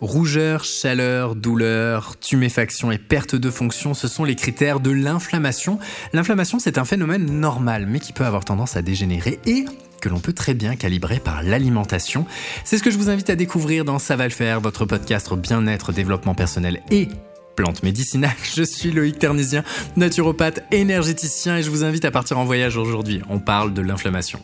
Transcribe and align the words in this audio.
Rougeur, 0.00 0.62
chaleur, 0.62 1.34
douleur, 1.34 2.16
tuméfaction 2.20 2.92
et 2.92 2.98
perte 2.98 3.34
de 3.34 3.50
fonction, 3.50 3.94
ce 3.94 4.06
sont 4.06 4.22
les 4.22 4.36
critères 4.36 4.78
de 4.78 4.92
l'inflammation. 4.92 5.80
L'inflammation, 6.12 6.60
c'est 6.60 6.78
un 6.78 6.84
phénomène 6.84 7.40
normal, 7.40 7.86
mais 7.88 7.98
qui 7.98 8.12
peut 8.12 8.24
avoir 8.24 8.44
tendance 8.44 8.76
à 8.76 8.82
dégénérer 8.82 9.40
et 9.44 9.64
que 10.00 10.08
l'on 10.08 10.20
peut 10.20 10.32
très 10.32 10.54
bien 10.54 10.76
calibrer 10.76 11.18
par 11.18 11.42
l'alimentation. 11.42 12.26
C'est 12.62 12.78
ce 12.78 12.84
que 12.84 12.92
je 12.92 12.96
vous 12.96 13.10
invite 13.10 13.28
à 13.28 13.34
découvrir 13.34 13.84
dans 13.84 13.98
Ça 13.98 14.14
va 14.14 14.24
le 14.24 14.30
faire, 14.30 14.60
votre 14.60 14.84
podcast 14.84 15.34
bien-être, 15.34 15.90
développement 15.90 16.36
personnel 16.36 16.80
et 16.92 17.08
plantes 17.56 17.82
médicinales. 17.82 18.36
Je 18.54 18.62
suis 18.62 18.92
Loïc 18.92 19.18
Ternisien, 19.18 19.64
naturopathe, 19.96 20.62
énergéticien 20.70 21.56
et 21.56 21.64
je 21.64 21.70
vous 21.70 21.82
invite 21.82 22.04
à 22.04 22.12
partir 22.12 22.38
en 22.38 22.44
voyage 22.44 22.76
aujourd'hui. 22.76 23.20
On 23.28 23.40
parle 23.40 23.74
de 23.74 23.82
l'inflammation. 23.82 24.38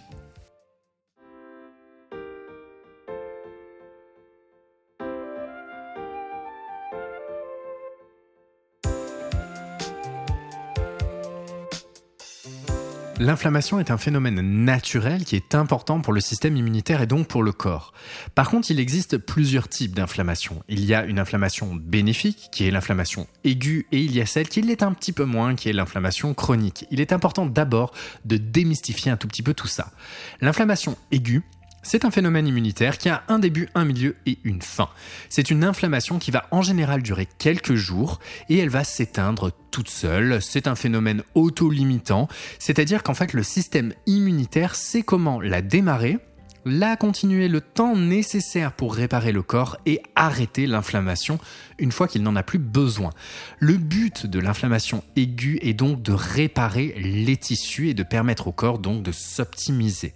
L'inflammation 13.25 13.81
est 13.81 13.91
un 13.91 13.97
phénomène 13.97 14.43
naturel 14.67 15.25
qui 15.25 15.35
est 15.35 15.55
important 15.55 16.03
pour 16.03 16.13
le 16.13 16.21
système 16.21 16.59
immunitaire 16.59 17.01
et 17.01 17.07
donc 17.07 17.27
pour 17.27 17.43
le 17.43 17.53
corps. 17.53 17.95
Par 18.35 18.51
contre, 18.51 18.71
il 18.71 18.79
existe 18.79 19.17
plusieurs 19.17 19.67
types 19.67 19.95
d'inflammation. 19.95 20.63
Il 20.69 20.85
y 20.85 20.93
a 20.93 21.07
une 21.07 21.19
inflammation 21.19 21.75
bénéfique, 21.75 22.51
qui 22.53 22.69
est 22.69 22.71
l'inflammation 22.71 23.27
aiguë, 23.43 23.87
et 23.93 24.01
il 24.01 24.15
y 24.15 24.21
a 24.21 24.27
celle 24.27 24.47
qui 24.51 24.61
l'est 24.61 24.83
un 24.83 24.93
petit 24.93 25.13
peu 25.13 25.25
moins, 25.25 25.55
qui 25.55 25.71
est 25.71 25.73
l'inflammation 25.73 26.35
chronique. 26.35 26.85
Il 26.91 27.01
est 27.01 27.15
important 27.15 27.47
d'abord 27.47 27.95
de 28.27 28.37
démystifier 28.37 29.11
un 29.11 29.17
tout 29.17 29.27
petit 29.27 29.43
peu 29.43 29.55
tout 29.55 29.69
ça. 29.69 29.93
L'inflammation 30.43 30.99
aiguë, 31.11 31.45
c'est 31.85 32.05
un 32.05 32.11
phénomène 32.11 32.49
immunitaire 32.49 32.99
qui 32.99 33.09
a 33.09 33.23
un 33.29 33.39
début, 33.39 33.69
un 33.75 33.85
milieu 33.85 34.17
et 34.27 34.39
une 34.43 34.63
fin. 34.63 34.89
C'est 35.29 35.51
une 35.51 35.63
inflammation 35.63 36.19
qui 36.19 36.31
va 36.31 36.47
en 36.51 36.63
général 36.63 37.03
durer 37.03 37.29
quelques 37.39 37.75
jours 37.75 38.19
et 38.49 38.59
elle 38.59 38.71
va 38.71 38.83
s'éteindre 38.83 39.53
toute 39.71 39.91
seule. 39.91 40.43
C'est 40.43 40.67
un 40.67 40.75
phénomène 40.75 41.23
auto-limitant, 41.35 42.29
c'est-à-dire 42.59 43.03
qu'en 43.03 43.15
fait 43.15 43.33
le 43.33 43.43
système 43.43 43.93
immunitaire 44.07 44.75
sait 44.75 45.03
comment 45.03 45.41
la 45.41 45.63
démarrer, 45.63 46.19
la 46.65 46.97
continuer 46.97 47.49
le 47.49 47.61
temps 47.61 47.95
nécessaire 47.95 48.73
pour 48.73 48.95
réparer 48.95 49.33
le 49.33 49.43
corps 49.43 49.77
et 49.85 50.01
arrêter 50.17 50.67
l'inflammation 50.67 51.39
une 51.79 51.93
fois 51.93 52.09
qu'il 52.09 52.23
n'en 52.23 52.37
a 52.37 52.43
plus 52.43 52.59
besoin. 52.59 53.11
Le 53.59 53.77
but 53.77 54.27
de 54.27 54.39
l'inflammation 54.39 55.05
aiguë 55.17 55.59
est 55.61 55.75
donc 55.75 56.03
de 56.03 56.13
réparer 56.13 56.95
les 56.97 57.37
tissus 57.37 57.91
et 57.91 57.95
de 57.95 58.03
permettre 58.03 58.49
au 58.49 58.53
corps 58.53 58.79
donc 58.79 59.03
de 59.03 59.13
s'optimiser. 59.13 60.15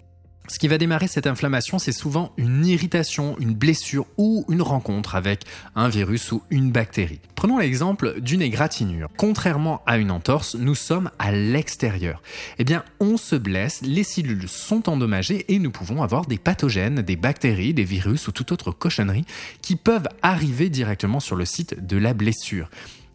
Ce 0.49 0.59
qui 0.59 0.67
va 0.67 0.79
démarrer 0.79 1.09
cette 1.09 1.27
inflammation, 1.27 1.79
c'est 1.79 1.93
souvent 1.93 2.33
une 2.39 2.65
irritation, 2.65 3.37
une 3.39 3.55
blessure 3.55 4.07
ou 4.17 4.47
une 4.49 4.63
rencontre 4.63 5.15
avec 5.15 5.45
un 5.75 5.91
virus 5.91 6.33
ou 6.33 6.43
une 6.49 6.73
bactérie. 6.73 7.21
Prenons 7.35 7.59
l'exemple 7.59 8.21
d'une 8.23 8.41
égratignure. 8.41 9.11
Contrairement 9.19 9.83
à 9.85 9.99
une 9.99 10.11
entorse, 10.11 10.55
nous 10.55 10.75
sommes 10.75 11.11
à 11.19 11.33
l'extérieur. 11.33 12.23
Eh 12.59 12.65
bien, 12.65 12.83
on 12.99 13.19
se 13.19 13.37
blesse, 13.37 13.83
les 13.83 14.05
cellules 14.05 14.49
sont 14.49 14.89
endommagées 14.89 15.45
et 15.53 15.59
nous 15.59 15.71
pouvons 15.71 16.03
avoir 16.03 16.25
des 16.25 16.39
pathogènes, 16.39 17.03
des 17.03 17.17
bactéries, 17.17 17.75
des 17.75 17.85
virus 17.85 18.27
ou 18.27 18.33
toute 18.33 18.51
autre 18.51 18.73
cochonnerie 18.73 19.27
qui 19.61 19.77
peuvent 19.77 20.09
arriver 20.23 20.71
directement 20.71 21.21
sur 21.21 21.37
le 21.37 21.45
site 21.45 21.87
de 21.87 21.99
la 21.99 22.15
blessure 22.15 22.71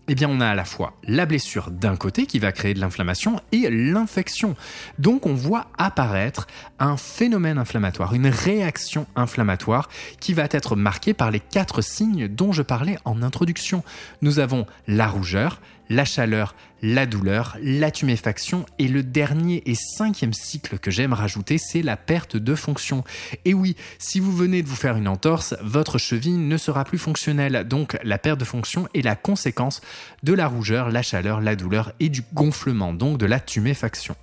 eh 0.08 0.16
bien 0.16 0.30
on 0.30 0.42
a 0.42 0.48
à 0.48 0.56
la 0.56 0.66
fois 0.66 0.94
la 1.04 1.26
blessure 1.26 1.72
d'un 1.72 1.96
côté 1.96 2.26
qui 2.26 2.40
va 2.40 2.52
créer 2.52 2.74
de 2.74 2.80
l'inflammation 2.80 3.40
et 3.52 3.70
l'infection. 3.70 4.56
Donc 5.00 5.26
on 5.26 5.34
voit 5.34 5.68
apparaître 5.78 6.48
un 6.80 6.98
phénomène 6.98 7.58
inflammatoire, 7.58 8.14
une 8.14 8.28
réaction 8.28 9.06
inflammatoire 9.16 9.90
qui 10.20 10.34
va 10.34 10.48
être 10.52 10.76
marquée 10.76 11.14
par 11.14 11.32
les 11.32 11.40
quatre 11.40 11.82
signes 11.82 12.28
dont 12.28 12.52
je 12.52 12.62
parlais 12.62 12.98
en 13.06 13.24
introduction. 13.24 13.84
Nous 14.22 14.40
avons 14.40 14.66
la 14.88 15.08
rougeur, 15.08 15.62
la 15.90 16.06
chaleur, 16.06 16.56
la 16.82 17.06
douleur, 17.06 17.58
la 17.62 17.92
tuméfaction 17.92 18.66
et 18.80 18.88
le 18.88 19.04
dernier 19.04 19.64
et 19.70 19.76
cinquième 19.76 20.34
cycle 20.34 20.80
que 20.80 20.92
j'aime 20.92 21.14
rajouter, 21.14 21.58
c'est 21.58 21.82
la 21.82 21.98
perte 21.98 22.38
de 22.38 22.56
fonction. 22.56 23.04
Et 23.46 23.54
oui, 23.54 23.76
si 24.00 24.20
vous 24.20 24.36
venez 24.36 24.62
de 24.62 24.68
vous 24.68 24.76
faire 24.76 24.98
une 24.98 25.08
entorse, 25.08 25.56
votre 25.62 25.98
cheville 25.98 26.38
ne 26.38 26.58
sera 26.58 26.84
plus 26.84 26.98
fonctionnelle, 26.98 27.66
donc 27.68 27.98
la 28.04 28.18
perte 28.18 28.40
de 28.40 28.46
fonction 28.46 28.88
est 28.94 29.02
la 29.02 29.16
conséquence 29.16 29.82
de 30.24 30.34
la 30.34 30.48
rougeur, 30.48 30.90
la 30.90 31.02
chaleur, 31.02 31.42
la 31.42 31.56
douleur 31.56 31.94
et 32.00 32.10
du 32.10 32.24
gonflement, 32.34 32.94
donc 32.94 33.18
de 33.18 33.26
la 33.26 33.40
tuméfaction. 33.40 34.16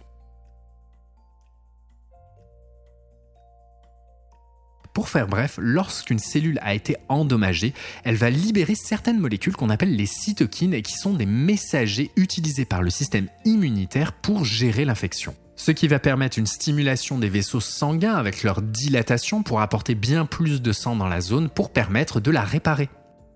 Pour 4.93 5.09
faire 5.09 5.28
bref, 5.28 5.59
lorsqu'une 5.62 6.19
cellule 6.19 6.59
a 6.62 6.75
été 6.75 6.97
endommagée, 7.09 7.75
elle 8.05 8.17
va 8.17 8.28
libérer 8.28 8.75
certaines 8.75 9.21
molécules 9.21 9.55
qu'on 9.55 9.71
appelle 9.71 9.95
les 9.95 10.06
cytokines 10.06 10.75
et 10.75 10.83
qui 10.83 10.95
sont 10.95 11.15
des 11.15 11.27
messagers 11.27 12.11
utilisés 12.17 12.65
par 12.65 12.83
le 12.83 12.91
système 12.91 13.28
immunitaire 13.45 14.12
pour 14.12 14.45
gérer 14.45 14.84
l'infection. 14.84 15.34
Ce 15.55 15.71
qui 15.71 15.89
va 15.89 15.99
permettre 15.99 16.39
une 16.39 16.47
stimulation 16.47 17.19
des 17.19 17.28
vaisseaux 17.28 17.61
sanguins 17.61 18.15
avec 18.15 18.43
leur 18.43 18.62
dilatation 18.62 19.43
pour 19.43 19.61
apporter 19.61 19.95
bien 19.95 20.25
plus 20.25 20.62
de 20.62 20.73
sang 20.73 20.97
dans 20.97 21.09
la 21.09 21.21
zone 21.21 21.51
pour 21.51 21.71
permettre 21.71 22.19
de 22.19 22.31
la 22.31 22.43
réparer. 22.43 22.89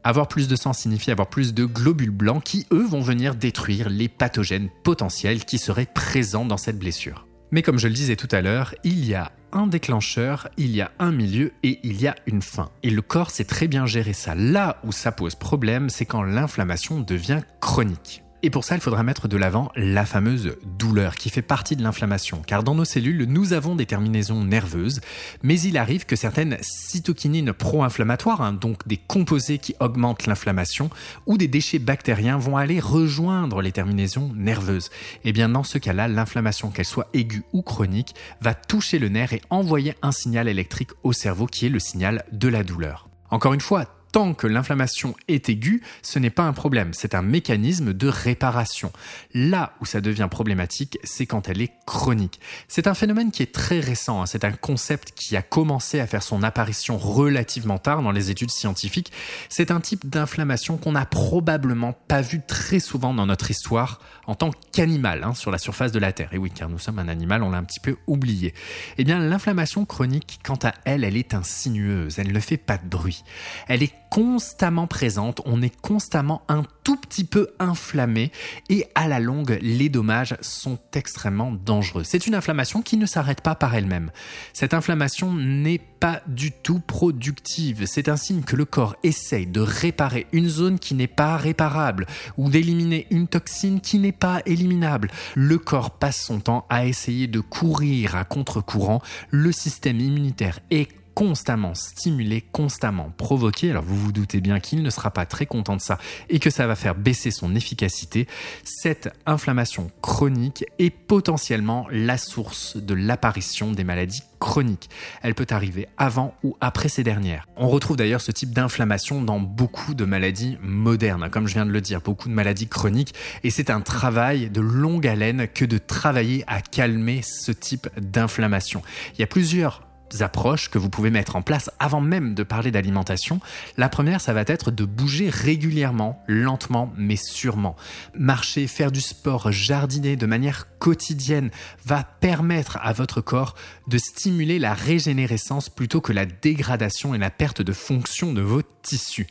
Avoir 0.03 0.27
plus 0.27 0.49
de 0.49 0.57
sang 0.57 0.73
signifie 0.73 1.11
avoir 1.11 1.29
plus 1.29 1.55
de 1.55 1.65
globules 1.65 2.11
blancs 2.11 2.43
qui, 2.43 2.67
eux, 2.73 2.85
vont 2.85 3.01
venir 3.01 3.35
détruire 3.35 3.89
les 3.89 4.09
pathogènes 4.09 4.71
potentiels 4.83 5.45
qui 5.45 5.59
seraient 5.59 5.87
présents 5.87 6.45
dans 6.45 6.57
cette 6.57 6.79
blessure. 6.79 7.27
Mais 7.53 7.63
comme 7.63 7.79
je 7.79 7.89
le 7.89 7.95
disais 7.95 8.17
tout 8.17 8.29
à 8.33 8.41
l'heure, 8.41 8.75
il 8.85 9.05
y 9.05 9.15
a 9.15 9.31
un 9.55 9.67
déclencheur, 9.67 10.49
il 10.57 10.75
y 10.75 10.83
a 10.83 10.91
un 10.99 11.13
milieu 11.13 11.53
et 11.63 11.81
il 11.85 12.01
y 12.01 12.09
a 12.09 12.17
une 12.27 12.43
fin. 12.43 12.71
Et 12.83 12.91
le 12.91 13.03
corps 13.03 13.31
sait 13.31 13.45
très 13.45 13.69
bien 13.69 13.87
gérer 13.87 14.13
ça. 14.13 14.35
Là 14.35 14.79
où 14.85 14.93
ça 14.93 15.13
pose 15.13 15.37
problème, 15.37 15.89
c'est 15.89 16.05
quand 16.05 16.23
l'inflammation 16.23 17.01
devient 17.01 17.41
chronique. 17.61 18.24
Et 18.45 18.51
pour 18.51 18.63
ça, 18.63 18.75
il 18.75 18.83
faudra 18.83 19.03
mettre 19.03 19.27
de 19.27 19.39
l'avant 19.39 19.73
la 19.75 20.05
fameuse 20.05 20.59
douleur 20.79 21.15
qui 21.15 21.31
fait 21.31 21.41
partie 21.41 21.77
de 21.77 21.83
l'inflammation. 21.83 22.43
Car 22.47 22.63
dans 22.63 22.75
nos 22.75 22.85
cellules, 22.85 23.25
nous 23.25 23.55
avons 23.55 23.75
des 23.75 23.87
terminaisons 23.87 24.45
nerveuses, 24.45 25.01
mais 25.43 25.59
il 25.59 25.79
arrive 25.79 26.05
que 26.05 26.15
certaines 26.15 26.59
cytokinines 26.61 27.55
pro-inflammatoires, 27.55 28.43
hein, 28.43 28.53
donc 28.53 28.87
des 28.87 28.99
composés 28.99 29.57
qui 29.57 29.75
augmentent 29.81 30.27
l'inflammation, 30.27 30.91
ou 31.25 31.39
des 31.39 31.49
déchets 31.49 31.79
bactériens 31.79 32.37
vont 32.37 32.59
aller 32.59 32.81
rejoindre 32.81 33.63
les 33.63 33.73
terminaisons 33.73 34.31
nerveuses. 34.35 34.91
Et 35.25 35.33
bien 35.33 35.49
dans 35.49 35.65
ce 35.65 35.79
cas-là, 35.79 36.07
l'inflammation, 36.07 36.71
qu'elle 36.71 36.85
soit 36.85 37.09
aiguë 37.15 37.45
ou 37.55 37.63
chronique, 37.63 38.15
va 38.43 38.53
toucher 38.53 38.99
le 38.99 39.09
nerf 39.09 39.33
et 39.33 39.41
envoyer 39.49 39.95
un 40.03 40.13
signal 40.13 40.49
électrique 40.49 40.91
au 41.03 41.15
cerveau 41.15 41.47
qui 41.47 41.65
est 41.65 41.71
le 41.71 41.79
signal 41.79 42.27
de 42.31 42.49
la 42.49 42.63
douleur. 42.63 43.09
Encore 43.31 43.55
une 43.55 43.63
fois, 43.63 43.87
tant 44.15 44.33
que 44.33 44.47
l'inflammation 44.47 45.17
est 45.27 45.49
aiguë, 45.49 45.83
ce 46.03 46.21
n'est 46.21 46.31
pas 46.31 46.45
un 46.45 46.53
problème, 46.53 46.95
c'est 46.95 47.17
un 47.17 47.23
mécanisme 47.23 47.93
de 47.93 48.07
réparation. 48.07 48.93
Là 49.35 49.73
où 49.81 49.87
ça 49.87 50.01
devient 50.01 50.29
problématique, 50.31 51.01
c'est 51.03 51.27
quand 51.27 51.49
elle 51.49 51.61
est 51.61 51.73
chronique. 51.85 52.39
C'est 52.69 52.87
un 52.87 52.95
phénomène 52.95 53.33
qui 53.33 53.43
est 53.43 53.53
très 53.53 53.81
récent, 53.81 54.23
hein. 54.23 54.27
c'est 54.27 54.45
un 54.45 54.53
concept 54.53 55.11
qui 55.17 55.37
a 55.37 55.43
commencé 55.43 55.99
à 55.99 56.07
faire 56.07 56.23
son 56.23 56.45
apparition 56.45 56.97
relativement 56.97 57.79
tard 57.79 58.03
dans 58.03 58.13
les 58.13 58.31
études 58.31 58.53
scientifiques. 58.53 59.11
C'est 59.49 59.73
un 59.73 59.81
type 59.81 60.09
d'inflammation 60.09 60.77
qu'on 60.77 60.93
n'a 60.93 61.07
probablement 61.07 61.93
pas 61.93 62.21
vu 62.21 62.41
très 62.47 62.79
souvent 62.79 63.15
dans 63.15 63.27
notre 63.27 63.51
histoire 63.51 63.99
en 64.29 64.37
tant 64.37 64.53
qu'animal 64.71 65.25
hein, 65.25 65.35
sur 65.35 65.51
la 65.51 65.59
surface 65.59 65.91
de 65.91 65.99
la 65.99 66.13
Terre. 66.13 66.33
Et 66.33 66.39
oui, 66.39 66.53
car 66.55 66.69
nous 66.69 66.79
sommes 66.79 67.01
un 67.01 67.09
animal, 67.09 67.43
on 67.43 67.51
l'a 67.51 67.59
un 67.59 67.65
petit 67.65 67.81
peu 67.81 67.97
oublié. 68.07 68.55
Eh 68.97 69.03
bien, 69.03 69.19
l'inflammation 69.19 69.85
chronique, 69.85 70.39
quant 70.45 70.59
à 70.63 70.73
elle, 70.85 71.03
elle 71.03 71.17
est 71.17 71.35
insinueuse, 71.35 72.21
elle 72.21 72.33
ne 72.33 72.41
fait 72.41 72.57
pas 72.57 72.79
de 72.79 72.87
bruit. 72.87 73.25
Elle 73.67 73.83
est 73.83 73.93
constamment 74.15 74.87
présente, 74.87 75.41
on 75.45 75.61
est 75.61 75.77
constamment 75.81 76.43
un 76.47 76.63
tout 76.85 76.95
petit 76.95 77.25
peu 77.25 77.49
inflammé 77.59 78.31
et 78.69 78.87
à 78.95 79.09
la 79.09 79.19
longue, 79.19 79.59
les 79.61 79.89
dommages 79.89 80.37
sont 80.41 80.79
extrêmement 80.93 81.51
dangereux. 81.51 82.05
C'est 82.05 82.29
une 82.29 82.37
inflammation 82.37 82.81
qui 82.81 82.97
ne 82.97 83.07
s'arrête 83.07 83.41
pas 83.41 83.57
par 83.57 83.75
elle-même. 83.75 84.13
Cette 84.53 84.73
inflammation 84.73 85.35
n'est 85.35 85.81
pas 85.99 86.23
du 86.29 86.53
tout 86.53 86.79
productive. 86.79 87.87
C'est 87.87 88.09
un 88.09 88.17
signe 88.17 88.43
que 88.43 88.55
le 88.55 88.65
corps 88.65 88.95
essaye 89.03 89.49
de 89.49 89.61
réparer 89.61 90.29
une 90.31 90.49
zone 90.49 90.79
qui 90.79 90.95
n'est 90.95 91.09
pas 91.09 91.37
réparable 91.37 92.07
ou 92.37 92.51
d'éliminer 92.51 93.09
une 93.11 93.27
toxine 93.27 93.81
qui 93.81 93.99
n'est 93.99 94.13
pas 94.13 94.43
éliminable. 94.47 95.11
Le 95.35 95.59
corps 95.59 95.91
passe 95.91 96.23
son 96.23 96.39
temps 96.39 96.67
à 96.71 96.87
essayer 96.87 97.27
de 97.27 97.41
courir 97.41 98.15
à 98.15 98.23
contre-courant. 98.23 99.03
Le 99.31 99.51
système 99.51 99.99
immunitaire 99.99 100.61
est 100.71 100.87
constamment 101.15 101.75
stimulé, 101.75 102.45
constamment 102.53 103.13
provoqué, 103.17 103.71
alors 103.71 103.85
vous 103.85 103.97
vous 103.97 104.13
doutez 104.13 104.41
bien 104.41 104.61
qu'il 104.61 104.83
ne 104.83 104.91
sera 104.91 105.11
pas 105.11 105.27
très 105.27 105.47
content 105.47 105.77
de 105.77 105.81
ça 105.81 105.99
et 106.29 106.39
que 106.39 106.51
ça 106.51 106.67
va 106.67 106.75
faire 106.75 106.95
baisser 106.95 107.31
son 107.31 107.55
efficacité, 107.55 108.27
cette 108.65 109.13
inflammation 109.27 109.91
chronique 110.03 110.65
est 110.79 110.91
potentiellement 110.91 111.87
la 111.91 112.19
source 112.19 112.77
de 112.77 112.95
l'apparition 112.95 113.73
des 113.73 113.85
maladies 113.85 114.23
chroniques. 114.41 114.91
Elle 115.23 115.35
peut 115.35 115.47
arriver 115.51 115.89
avant 115.97 116.35
ou 116.43 116.57
après 116.61 116.89
ces 116.89 117.03
dernières. 117.03 117.49
On 117.57 117.69
retrouve 117.69 117.97
d'ailleurs 117.97 118.21
ce 118.21 118.33
type 118.33 118.53
d'inflammation 118.53 119.23
dans 119.23 119.41
beaucoup 119.41 119.95
de 119.95 120.05
maladies 120.05 120.59
modernes, 120.61 121.31
comme 121.31 121.47
je 121.47 121.55
viens 121.55 121.65
de 121.65 121.71
le 121.71 121.81
dire, 121.81 122.01
beaucoup 122.01 122.29
de 122.29 122.35
maladies 122.35 122.69
chroniques, 122.69 123.15
et 123.43 123.51
c'est 123.51 123.71
un 123.71 123.81
travail 123.81 124.51
de 124.51 124.61
longue 124.61 125.07
haleine 125.07 125.49
que 125.49 125.65
de 125.65 125.79
travailler 125.79 126.45
à 126.47 126.61
calmer 126.61 127.23
ce 127.23 127.53
type 127.53 127.89
d'inflammation. 127.99 128.83
Il 129.15 129.21
y 129.21 129.25
a 129.25 129.27
plusieurs 129.27 129.84
approches 130.21 130.71
que 130.71 130.79
vous 130.79 130.91
pouvez 130.91 131.11
mettre 131.11 131.37
en 131.37 131.43
place 131.43 131.71
avant 131.79 132.01
même 132.01 132.35
de 132.35 132.43
parler 132.43 132.71
d'alimentation. 132.71 133.41
La 133.77 133.89
première, 133.89 134.21
ça 134.21 134.33
va 134.33 134.45
être 134.47 134.71
de 134.71 134.85
bouger 134.85 135.29
régulièrement, 135.31 136.23
lentement 136.27 136.93
mais 136.97 137.17
sûrement. 137.17 137.77
Marcher, 138.15 138.67
faire 138.67 138.93
du 138.93 139.01
sport, 139.01 139.51
jardiner 139.51 140.17
de 140.17 140.27
manière 140.27 140.67
quotidienne 140.79 141.51
va 141.85 142.05
permettre 142.05 142.79
à 142.83 142.93
votre 142.93 143.21
corps 143.21 143.55
de 143.89 143.99
stimuler 143.99 144.59
la 144.59 144.75
régénérescence 144.75 145.69
plutôt 145.69 146.01
que 146.01 146.13
la 146.13 146.27
dégradation 146.27 147.15
et 147.15 147.19
la 147.19 147.31
perte 147.31 147.63
de 147.63 147.73
fonction 147.73 148.33
de 148.33 148.41
vos 148.41 148.63
tissus. 148.83 149.27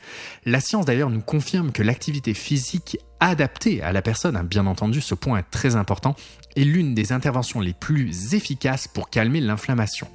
La 0.45 0.59
science 0.59 0.85
d'ailleurs 0.85 1.09
nous 1.09 1.21
confirme 1.21 1.71
que 1.71 1.83
l'activité 1.83 2.33
physique 2.33 2.97
adaptée 3.27 3.81
à 3.81 3.93
la 3.93 4.01
personne, 4.01 4.35
hein, 4.35 4.43
bien 4.43 4.67
entendu 4.67 5.01
ce 5.01 5.15
point 5.15 5.39
est 5.39 5.49
très 5.49 5.75
important, 5.75 6.15
est 6.55 6.63
l'une 6.63 6.93
des 6.93 7.11
interventions 7.11 7.61
les 7.61 7.73
plus 7.73 8.33
efficaces 8.33 8.87
pour 8.87 9.09
calmer 9.09 9.39
l'inflammation. 9.39 10.07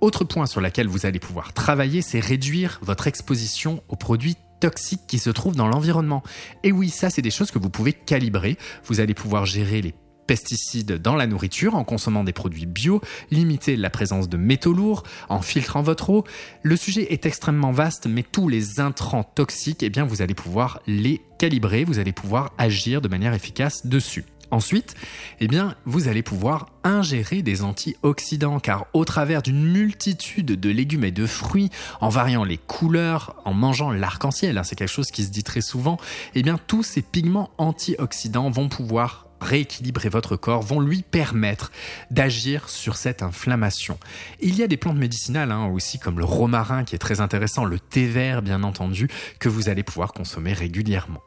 Autre 0.00 0.24
point 0.24 0.46
sur 0.46 0.60
lequel 0.60 0.88
vous 0.88 1.06
allez 1.06 1.20
pouvoir 1.20 1.52
travailler, 1.52 2.02
c'est 2.02 2.20
réduire 2.20 2.78
votre 2.82 3.06
exposition 3.06 3.82
aux 3.88 3.96
produits 3.96 4.36
toxiques 4.60 5.06
qui 5.06 5.18
se 5.18 5.30
trouvent 5.30 5.56
dans 5.56 5.68
l'environnement. 5.68 6.22
Et 6.64 6.72
oui, 6.72 6.90
ça 6.90 7.08
c'est 7.08 7.22
des 7.22 7.30
choses 7.30 7.50
que 7.50 7.58
vous 7.58 7.70
pouvez 7.70 7.92
calibrer. 7.92 8.58
Vous 8.84 9.00
allez 9.00 9.14
pouvoir 9.14 9.46
gérer 9.46 9.80
les 9.80 9.94
pesticides 10.30 10.92
dans 10.92 11.16
la 11.16 11.26
nourriture 11.26 11.74
en 11.74 11.82
consommant 11.82 12.22
des 12.22 12.32
produits 12.32 12.64
bio, 12.64 13.00
limiter 13.32 13.74
la 13.74 13.90
présence 13.90 14.28
de 14.28 14.36
métaux 14.36 14.72
lourds, 14.72 15.02
en 15.28 15.42
filtrant 15.42 15.82
votre 15.82 16.08
eau. 16.10 16.24
Le 16.62 16.76
sujet 16.76 17.12
est 17.12 17.26
extrêmement 17.26 17.72
vaste, 17.72 18.06
mais 18.06 18.22
tous 18.22 18.48
les 18.48 18.78
intrants 18.78 19.24
toxiques, 19.24 19.82
eh 19.82 19.90
bien, 19.90 20.04
vous 20.04 20.22
allez 20.22 20.34
pouvoir 20.34 20.82
les 20.86 21.20
calibrer, 21.40 21.82
vous 21.82 21.98
allez 21.98 22.12
pouvoir 22.12 22.52
agir 22.58 23.00
de 23.00 23.08
manière 23.08 23.34
efficace 23.34 23.86
dessus. 23.86 24.24
Ensuite, 24.52 24.94
eh 25.40 25.48
bien, 25.48 25.74
vous 25.84 26.06
allez 26.06 26.22
pouvoir 26.22 26.68
ingérer 26.84 27.42
des 27.42 27.62
antioxydants 27.62 28.60
car 28.60 28.86
au 28.92 29.04
travers 29.04 29.42
d'une 29.42 29.64
multitude 29.64 30.60
de 30.60 30.70
légumes 30.70 31.02
et 31.04 31.10
de 31.10 31.26
fruits, 31.26 31.70
en 32.00 32.08
variant 32.08 32.44
les 32.44 32.56
couleurs, 32.56 33.34
en 33.44 33.52
mangeant 33.52 33.90
l'arc-en-ciel, 33.90 34.58
hein, 34.58 34.62
c'est 34.62 34.76
quelque 34.76 34.88
chose 34.88 35.10
qui 35.10 35.24
se 35.24 35.30
dit 35.30 35.42
très 35.42 35.60
souvent, 35.60 35.96
eh 36.36 36.44
bien, 36.44 36.56
tous 36.68 36.84
ces 36.84 37.02
pigments 37.02 37.50
antioxydants 37.58 38.50
vont 38.50 38.68
pouvoir 38.68 39.26
rééquilibrer 39.40 40.08
votre 40.08 40.36
corps, 40.36 40.62
vont 40.62 40.80
lui 40.80 41.02
permettre 41.02 41.70
d'agir 42.10 42.68
sur 42.68 42.96
cette 42.96 43.22
inflammation. 43.22 43.98
Il 44.40 44.56
y 44.56 44.62
a 44.62 44.66
des 44.66 44.76
plantes 44.76 44.96
médicinales 44.96 45.52
hein, 45.52 45.66
aussi 45.66 45.98
comme 45.98 46.18
le 46.18 46.24
romarin 46.24 46.84
qui 46.84 46.94
est 46.94 46.98
très 46.98 47.20
intéressant, 47.20 47.64
le 47.64 47.78
thé 47.78 48.06
vert 48.06 48.42
bien 48.42 48.62
entendu, 48.62 49.08
que 49.38 49.48
vous 49.48 49.68
allez 49.68 49.82
pouvoir 49.82 50.12
consommer 50.12 50.52
régulièrement. 50.52 51.22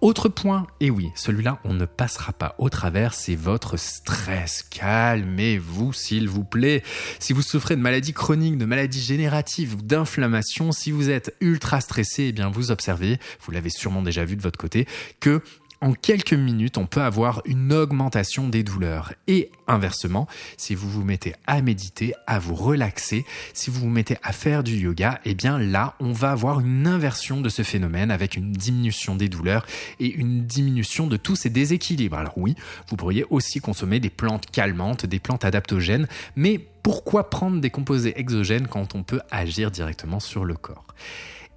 Autre 0.00 0.28
point, 0.28 0.66
et 0.78 0.90
oui, 0.90 1.10
celui-là 1.16 1.58
on 1.64 1.74
ne 1.74 1.84
passera 1.84 2.32
pas 2.32 2.54
au 2.58 2.68
travers, 2.68 3.14
c'est 3.14 3.34
votre 3.34 3.76
stress. 3.76 4.64
Calmez-vous 4.70 5.92
s'il 5.92 6.28
vous 6.28 6.44
plaît. 6.44 6.84
Si 7.18 7.32
vous 7.32 7.42
souffrez 7.42 7.74
de 7.74 7.80
maladies 7.80 8.12
chroniques, 8.12 8.58
de 8.58 8.64
maladies 8.64 9.02
génératives 9.02 9.74
ou 9.74 9.82
d'inflammation, 9.82 10.70
si 10.70 10.92
vous 10.92 11.10
êtes 11.10 11.34
ultra 11.40 11.80
stressé, 11.80 12.24
eh 12.24 12.32
bien 12.32 12.48
vous 12.48 12.70
observez, 12.70 13.18
vous 13.44 13.50
l'avez 13.50 13.70
sûrement 13.70 14.02
déjà 14.02 14.24
vu 14.24 14.36
de 14.36 14.42
votre 14.42 14.58
côté, 14.58 14.86
que 15.20 15.42
en 15.80 15.92
quelques 15.92 16.34
minutes, 16.34 16.76
on 16.76 16.86
peut 16.86 17.02
avoir 17.02 17.42
une 17.44 17.72
augmentation 17.72 18.48
des 18.48 18.62
douleurs. 18.62 19.12
Et 19.28 19.50
inversement, 19.68 20.26
si 20.56 20.74
vous 20.74 20.90
vous 20.90 21.04
mettez 21.04 21.34
à 21.46 21.62
méditer, 21.62 22.14
à 22.26 22.38
vous 22.38 22.54
relaxer, 22.54 23.24
si 23.54 23.70
vous 23.70 23.80
vous 23.80 23.88
mettez 23.88 24.16
à 24.22 24.32
faire 24.32 24.64
du 24.64 24.76
yoga, 24.76 25.20
eh 25.24 25.34
bien 25.34 25.58
là, 25.58 25.94
on 26.00 26.12
va 26.12 26.32
avoir 26.32 26.60
une 26.60 26.86
inversion 26.86 27.40
de 27.40 27.48
ce 27.48 27.62
phénomène 27.62 28.10
avec 28.10 28.36
une 28.36 28.52
diminution 28.52 29.14
des 29.14 29.28
douleurs 29.28 29.66
et 30.00 30.12
une 30.12 30.44
diminution 30.44 31.06
de 31.06 31.16
tous 31.16 31.36
ces 31.36 31.50
déséquilibres. 31.50 32.18
Alors 32.18 32.36
oui, 32.36 32.56
vous 32.88 32.96
pourriez 32.96 33.24
aussi 33.30 33.60
consommer 33.60 34.00
des 34.00 34.10
plantes 34.10 34.50
calmantes, 34.50 35.06
des 35.06 35.20
plantes 35.20 35.44
adaptogènes, 35.44 36.08
mais 36.34 36.58
pourquoi 36.82 37.30
prendre 37.30 37.60
des 37.60 37.70
composés 37.70 38.18
exogènes 38.18 38.66
quand 38.66 38.94
on 38.94 39.02
peut 39.04 39.20
agir 39.30 39.70
directement 39.70 40.18
sur 40.18 40.44
le 40.44 40.54
corps? 40.54 40.86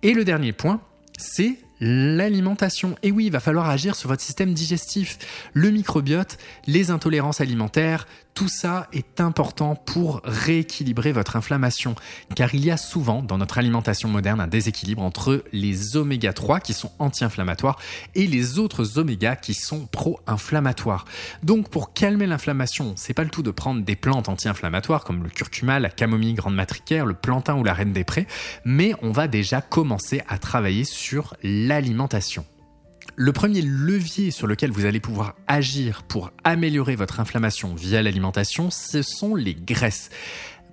Et 0.04 0.14
le 0.14 0.26
dernier 0.26 0.52
point, 0.52 0.82
c'est 1.18 1.58
l'alimentation. 1.82 2.96
Et 3.04 3.12
oui, 3.12 3.26
il 3.26 3.32
va 3.32 3.40
falloir 3.40 3.70
agir 3.70 3.96
sur 3.96 4.08
votre 4.08 4.22
système 4.22 4.54
digestif, 4.54 5.18
le 5.54 5.72
microbiote, 5.72 6.38
les 6.68 6.92
intolérances 6.92 7.42
alimentaires, 7.42 8.08
tout 8.34 8.48
ça 8.48 8.88
est 8.94 9.20
important 9.22 9.76
pour 9.76 10.22
rééquilibrer 10.24 11.12
votre 11.12 11.36
inflammation, 11.36 11.96
car 12.36 12.54
il 12.56 12.66
y 12.66 12.72
a 12.72 12.78
souvent 12.78 13.22
dans 13.22 13.38
notre 13.38 13.58
alimentation 13.58 14.10
moderne 14.10 14.40
un 14.40 14.48
déséquilibre 14.48 15.02
entre 15.02 15.44
les 15.52 15.96
oméga 15.98 16.34
3 16.34 16.60
qui 16.60 16.74
sont 16.74 16.92
anti-inflammatoires 17.00 17.78
et 18.16 18.28
les 18.28 18.60
autres 18.60 18.98
oméga 18.98 19.36
qui 19.36 19.54
sont 19.54 19.86
pro-inflammatoires. 19.86 21.06
Donc 21.44 21.70
pour 21.70 21.94
calmer 21.94 22.28
l'inflammation, 22.28 22.94
c'est 22.96 23.14
pas 23.14 23.24
le 23.24 23.30
tout 23.30 23.44
de 23.44 23.52
prendre 23.52 23.84
des 23.84 23.96
plantes 23.96 24.30
anti-inflammatoires 24.30 25.04
comme 25.04 25.24
le 25.24 25.30
curcuma, 25.30 25.80
la 25.80 25.90
camomille 25.90 26.34
grande 26.34 26.56
matricaire, 26.56 27.06
le 27.06 27.14
plantain 27.14 27.56
ou 27.56 27.64
la 27.64 27.74
reine 27.74 27.94
des 27.94 28.04
prés, 28.04 28.28
mais 28.66 28.94
on 29.02 29.12
va 29.12 29.28
déjà 29.28 29.62
commencer 29.62 30.22
à 30.28 30.38
travailler 30.38 30.84
sur 30.84 31.36
l'alimentation. 31.44 32.46
Le 33.24 33.34
premier 33.34 33.62
levier 33.62 34.32
sur 34.32 34.48
lequel 34.48 34.72
vous 34.72 34.86
allez 34.86 35.00
pouvoir 35.00 35.36
agir 35.46 36.02
pour 36.02 36.32
améliorer 36.44 36.96
votre 36.96 37.20
inflammation 37.20 37.76
via 37.76 38.02
l'alimentation, 38.02 38.72
ce 38.72 39.04
sont 39.04 39.36
les 39.36 39.54
graisses 39.54 40.10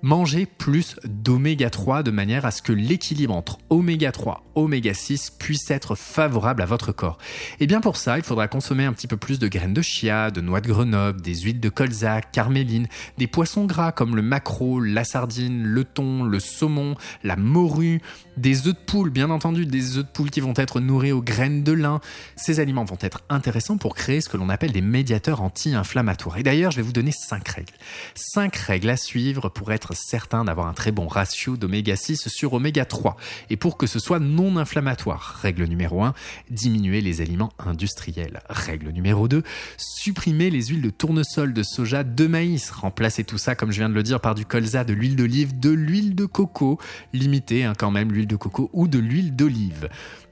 manger 0.01 0.45
plus 0.45 0.95
d'oméga 1.03 1.69
3 1.69 2.03
de 2.03 2.11
manière 2.11 2.45
à 2.45 2.51
ce 2.51 2.61
que 2.61 2.71
l'équilibre 2.71 3.35
entre 3.35 3.57
oméga 3.69 4.11
3 4.11 4.43
oméga 4.55 4.93
6 4.93 5.31
puisse 5.39 5.71
être 5.71 5.95
favorable 5.95 6.61
à 6.61 6.65
votre 6.65 6.91
corps. 6.91 7.17
Et 7.59 7.67
bien 7.67 7.81
pour 7.81 7.97
ça, 7.97 8.17
il 8.17 8.23
faudra 8.23 8.47
consommer 8.47 8.85
un 8.85 8.93
petit 8.93 9.07
peu 9.07 9.17
plus 9.17 9.39
de 9.39 9.47
graines 9.47 9.73
de 9.73 9.81
chia, 9.81 10.31
de 10.31 10.41
noix 10.41 10.61
de 10.61 10.67
Grenoble, 10.67 11.21
des 11.21 11.35
huiles 11.35 11.59
de 11.59 11.69
colza, 11.69 12.21
carméline, 12.21 12.87
des 13.17 13.27
poissons 13.27 13.65
gras 13.65 13.91
comme 13.91 14.15
le 14.15 14.21
maquereau, 14.21 14.79
la 14.79 15.03
sardine, 15.03 15.63
le 15.63 15.83
thon, 15.83 16.23
le 16.23 16.39
saumon, 16.39 16.95
la 17.23 17.35
morue, 17.35 18.01
des 18.37 18.67
œufs 18.67 18.73
de 18.73 18.79
poule, 18.85 19.09
bien 19.09 19.29
entendu, 19.29 19.65
des 19.65 19.97
œufs 19.97 20.05
de 20.05 20.11
poule 20.11 20.29
qui 20.29 20.41
vont 20.41 20.53
être 20.55 20.79
nourris 20.79 21.11
aux 21.11 21.21
graines 21.21 21.63
de 21.63 21.71
lin. 21.71 21.99
Ces 22.35 22.59
aliments 22.59 22.85
vont 22.85 22.97
être 23.01 23.21
intéressants 23.29 23.77
pour 23.77 23.95
créer 23.95 24.21
ce 24.21 24.29
que 24.29 24.37
l'on 24.37 24.49
appelle 24.49 24.71
des 24.71 24.81
médiateurs 24.81 25.41
anti-inflammatoires. 25.41 26.37
Et 26.37 26.43
d'ailleurs, 26.43 26.71
je 26.71 26.77
vais 26.77 26.83
vous 26.83 26.93
donner 26.93 27.11
5 27.11 27.47
règles. 27.47 27.73
5 28.15 28.55
règles 28.55 28.89
à 28.89 28.97
suivre 28.97 29.49
pour 29.49 29.71
être 29.71 29.88
certain 29.93 30.45
d'avoir 30.45 30.67
un 30.67 30.73
très 30.73 30.91
bon 30.91 31.07
ratio 31.07 31.57
d'oméga 31.57 31.95
6 31.95 32.27
sur 32.27 32.53
oméga 32.53 32.85
3. 32.85 33.17
Et 33.49 33.57
pour 33.57 33.77
que 33.77 33.87
ce 33.87 33.99
soit 33.99 34.19
non 34.19 34.57
inflammatoire. 34.57 35.39
Règle 35.41 35.65
numéro 35.65 36.03
1, 36.03 36.13
diminuer 36.49 37.01
les 37.01 37.21
aliments 37.21 37.51
industriels. 37.59 38.41
Règle 38.49 38.89
numéro 38.89 39.27
2, 39.27 39.43
supprimer 39.77 40.49
les 40.49 40.67
huiles 40.67 40.81
de 40.81 40.89
tournesol, 40.89 41.53
de 41.53 41.63
soja, 41.63 42.03
de 42.03 42.27
maïs. 42.27 42.71
Remplacer 42.71 43.23
tout 43.23 43.37
ça, 43.37 43.55
comme 43.55 43.71
je 43.71 43.77
viens 43.79 43.89
de 43.89 43.93
le 43.93 44.03
dire, 44.03 44.19
par 44.19 44.35
du 44.35 44.45
colza, 44.45 44.83
de 44.83 44.93
l'huile 44.93 45.15
d'olive, 45.15 45.59
de 45.59 45.69
l'huile 45.69 46.15
de 46.15 46.25
coco. 46.25 46.79
Limiter 47.13 47.63
hein, 47.63 47.73
quand 47.77 47.91
même 47.91 48.11
l'huile 48.11 48.27
de 48.27 48.35
coco 48.35 48.69
ou 48.73 48.87
de 48.87 48.99
l'huile 48.99 49.35
d'olive. 49.35 49.89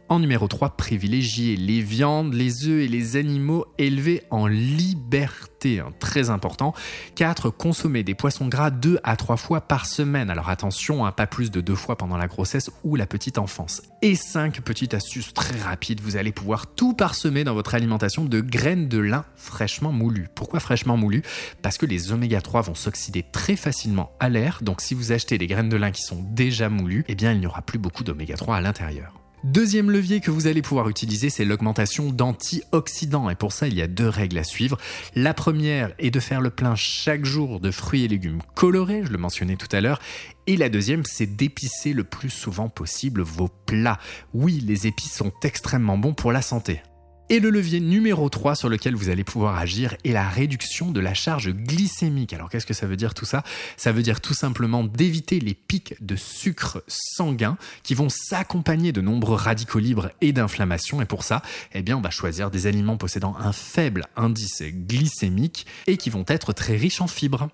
En 0.09 0.19
numéro 0.19 0.47
3, 0.47 0.77
privilégier 0.77 1.57
les 1.57 1.81
viandes, 1.81 2.33
les 2.33 2.65
œufs 2.65 2.81
et 2.81 2.87
les 2.87 3.17
animaux 3.17 3.65
élevés 3.77 4.23
en 4.29 4.47
liberté, 4.47 5.81
hein, 5.81 5.91
très 5.99 6.29
important. 6.29 6.73
4. 7.15 7.49
Consommer 7.49 8.03
des 8.03 8.15
poissons 8.15 8.47
gras 8.47 8.69
2 8.69 8.99
à 9.03 9.17
3 9.17 9.35
fois 9.35 9.59
par 9.59 9.85
semaine. 9.85 10.29
Alors 10.29 10.47
attention, 10.47 11.05
hein, 11.05 11.11
pas 11.11 11.27
plus 11.27 11.51
de 11.51 11.59
2 11.59 11.75
fois 11.75 11.97
pendant 11.97 12.15
la 12.15 12.27
grossesse 12.27 12.71
ou 12.85 12.95
la 12.95 13.05
petite 13.05 13.37
enfance. 13.37 13.81
Et 14.01 14.15
5. 14.15 14.61
Petite 14.61 14.93
astuce 14.93 15.33
très 15.33 15.59
rapide, 15.59 15.99
vous 15.99 16.15
allez 16.15 16.31
pouvoir 16.31 16.67
tout 16.67 16.93
parsemer 16.93 17.43
dans 17.43 17.53
votre 17.53 17.75
alimentation 17.75 18.23
de 18.23 18.39
graines 18.39 18.87
de 18.87 18.99
lin 18.99 19.25
fraîchement 19.35 19.91
moulues. 19.91 20.29
Pourquoi 20.35 20.61
fraîchement 20.61 20.95
moulues? 20.95 21.23
Parce 21.61 21.77
que 21.77 21.85
les 21.85 22.13
oméga 22.13 22.39
3 22.39 22.61
vont 22.61 22.75
s'oxyder 22.75 23.25
très 23.33 23.57
facilement 23.57 24.11
à 24.21 24.29
l'air, 24.29 24.59
donc 24.61 24.79
si 24.79 24.93
vous 24.93 25.11
achetez 25.11 25.37
des 25.37 25.47
graines 25.47 25.67
de 25.67 25.75
lin 25.75 25.91
qui 25.91 26.01
sont 26.01 26.23
déjà 26.31 26.69
moulues, 26.69 27.03
eh 27.09 27.15
bien 27.15 27.33
il 27.33 27.41
n'y 27.41 27.47
aura 27.47 27.61
plus 27.61 27.77
beaucoup 27.77 28.05
d'oméga 28.05 28.37
3 28.37 28.55
à 28.55 28.61
l'intérieur. 28.61 29.11
Deuxième 29.47 29.91
levier 29.91 30.19
que 30.19 30.29
vous 30.29 30.47
allez 30.47 30.61
pouvoir 30.61 30.89
utiliser, 30.89 31.29
c'est 31.29 31.45
l'augmentation 31.45 32.11
d'antioxydants. 32.11 33.29
Et 33.29 33.35
pour 33.35 33.53
ça, 33.53 33.69
il 33.69 33.75
y 33.75 33.81
a 33.81 33.87
deux 33.87 34.09
règles 34.09 34.37
à 34.39 34.43
suivre. 34.43 34.77
La 35.15 35.33
première 35.33 35.93
est 35.99 36.11
de 36.11 36.19
faire 36.19 36.41
le 36.41 36.49
plein 36.49 36.75
chaque 36.75 37.23
jour 37.23 37.61
de 37.61 37.71
fruits 37.71 38.03
et 38.03 38.09
légumes 38.09 38.41
colorés, 38.55 39.03
je 39.05 39.09
le 39.09 39.17
mentionnais 39.17 39.55
tout 39.55 39.73
à 39.73 39.79
l'heure. 39.79 40.01
Et 40.47 40.57
la 40.57 40.67
deuxième, 40.67 41.05
c'est 41.05 41.37
d'épicer 41.37 41.93
le 41.93 42.03
plus 42.03 42.29
souvent 42.29 42.67
possible 42.67 43.21
vos 43.21 43.47
plats. 43.47 43.99
Oui, 44.33 44.61
les 44.67 44.85
épices 44.85 45.13
sont 45.13 45.31
extrêmement 45.43 45.97
bons 45.97 46.13
pour 46.13 46.33
la 46.33 46.41
santé. 46.41 46.81
Et 47.29 47.41
le 47.41 47.49
levier 47.49 47.81
numéro 47.81 48.29
3 48.29 48.55
sur 48.55 48.69
lequel 48.69 48.95
vous 48.95 49.09
allez 49.09 49.25
pouvoir 49.25 49.57
agir 49.57 49.97
est 50.05 50.13
la 50.13 50.29
réduction 50.29 50.91
de 50.91 51.01
la 51.01 51.13
charge 51.13 51.49
glycémique. 51.49 52.31
Alors 52.31 52.49
qu'est-ce 52.49 52.65
que 52.65 52.73
ça 52.73 52.87
veut 52.87 52.95
dire 52.95 53.13
tout 53.13 53.25
ça? 53.25 53.43
Ça 53.75 53.91
veut 53.91 54.01
dire 54.01 54.21
tout 54.21 54.33
simplement 54.33 54.85
d'éviter 54.85 55.41
les 55.41 55.53
pics 55.53 55.95
de 55.99 56.15
sucre 56.15 56.85
sanguin 56.87 57.57
qui 57.83 57.95
vont 57.95 58.07
s'accompagner 58.07 58.93
de 58.93 59.01
nombreux 59.01 59.35
radicaux 59.35 59.79
libres 59.79 60.09
et 60.21 60.31
d'inflammation. 60.31 61.01
Et 61.01 61.05
pour 61.05 61.25
ça, 61.25 61.41
eh 61.73 61.81
bien, 61.81 61.97
on 61.97 62.01
va 62.01 62.11
choisir 62.11 62.49
des 62.49 62.65
aliments 62.65 62.95
possédant 62.95 63.35
un 63.37 63.51
faible 63.51 64.05
indice 64.15 64.63
glycémique 64.63 65.65
et 65.85 65.97
qui 65.97 66.09
vont 66.09 66.25
être 66.29 66.53
très 66.53 66.77
riches 66.77 67.01
en 67.01 67.07
fibres. 67.07 67.49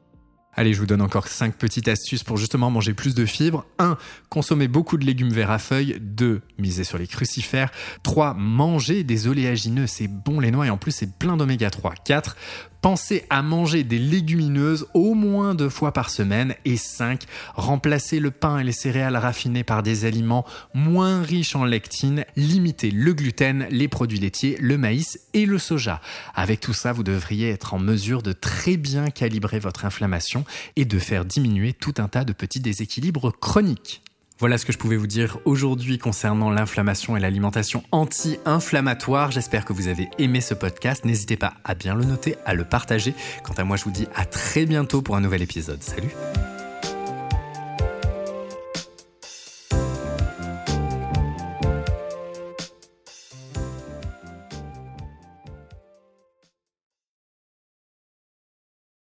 Allez, 0.56 0.74
je 0.74 0.80
vous 0.80 0.86
donne 0.86 1.02
encore 1.02 1.28
5 1.28 1.56
petites 1.56 1.88
astuces 1.88 2.24
pour 2.24 2.38
justement 2.38 2.70
manger 2.70 2.94
plus 2.94 3.16
de 3.16 3.26
fibres. 3.26 3.66
1. 3.80 3.98
Consommer 4.30 4.68
beaucoup 4.68 4.98
de 4.98 5.06
légumes 5.06 5.32
verts 5.32 5.50
à 5.50 5.58
feuilles. 5.58 5.98
2. 6.00 6.42
Miser 6.60 6.84
sur 6.84 7.00
les 7.00 7.08
crucifères. 7.08 7.72
3. 8.04 8.36
Manger 8.36 9.04
des 9.04 9.28
oléagineux, 9.28 9.88
c'est 9.88 10.08
bon 10.08 10.40
les 10.40 10.52
noix 10.52 10.68
et 10.68 10.70
en 10.70 10.78
plus 10.78 10.92
c'est 10.92 11.18
plein 11.18 11.38
d'oméga 11.38 11.72
3. 11.72 11.94
4 12.06 12.36
Pensez 12.84 13.24
à 13.30 13.42
manger 13.42 13.86
des 13.86 13.98
légumineuses 13.98 14.88
au 14.94 15.14
moins 15.14 15.56
deux 15.56 15.70
fois 15.70 15.94
par 15.94 16.10
semaine. 16.10 16.54
Et 16.66 16.76
5. 16.76 17.24
Remplacez 17.56 18.20
le 18.20 18.30
pain 18.30 18.60
et 18.60 18.64
les 18.66 18.74
céréales 18.74 19.16
raffinées 19.16 19.64
par 19.64 19.84
des 19.84 20.04
aliments 20.04 20.46
moins 20.74 21.22
riches 21.22 21.56
en 21.56 21.64
lectine. 21.64 22.26
Limitez 22.36 22.92
le 22.92 23.14
gluten, 23.14 23.68
les 23.70 23.88
produits 23.88 24.20
laitiers, 24.20 24.58
le 24.60 24.78
maïs 24.78 25.18
et 25.34 25.46
le 25.46 25.60
soja. 25.60 26.02
Avec 26.36 26.60
tout 26.60 26.74
ça, 26.74 26.92
vous 26.92 27.04
devriez 27.04 27.52
être 27.52 27.74
en 27.74 27.80
mesure 27.80 28.22
de 28.22 28.34
très 28.34 28.76
bien 28.76 29.10
calibrer 29.10 29.60
votre 29.60 29.86
inflammation 29.86 30.43
et 30.76 30.86
de 30.86 31.00
faire 31.00 31.26
diminuer 31.26 31.74
tout 31.74 31.94
un 31.98 32.08
tas 32.08 32.24
de 32.24 32.34
petits 32.34 32.60
déséquilibres 32.60 33.32
chroniques. 33.40 34.02
Voilà 34.40 34.58
ce 34.58 34.66
que 34.66 34.74
je 34.74 34.78
pouvais 34.78 34.98
vous 34.98 35.08
dire 35.08 35.38
aujourd'hui 35.46 35.98
concernant 35.98 36.50
l'inflammation 36.50 37.16
et 37.16 37.20
l'alimentation 37.20 37.84
anti-inflammatoire. 37.92 39.32
J'espère 39.32 39.64
que 39.64 39.74
vous 39.74 39.88
avez 39.88 40.10
aimé 40.18 40.42
ce 40.42 40.54
podcast. 40.54 41.06
N'hésitez 41.06 41.38
pas 41.38 41.54
à 41.64 41.76
bien 41.76 41.96
le 41.96 42.04
noter, 42.04 42.36
à 42.46 42.54
le 42.54 42.66
partager. 42.66 43.14
Quant 43.44 43.54
à 43.54 43.64
moi, 43.64 43.78
je 43.78 43.86
vous 43.86 43.92
dis 43.92 44.08
à 44.16 44.26
très 44.26 44.66
bientôt 44.66 45.02
pour 45.02 45.16
un 45.16 45.22
nouvel 45.22 45.44
épisode. 45.44 45.82
Salut 45.82 46.10